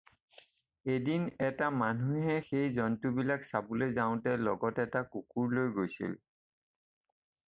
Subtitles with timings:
[0.95, 6.17] এদিন এটা মানুহে সেই জন্তুবিলাক চাবলৈ যাওঁতে লগত এটা কুকুৰ লৈ গৈছিল।